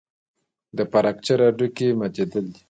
[0.77, 2.59] د فراکچر هډوکی ماتېدل دي.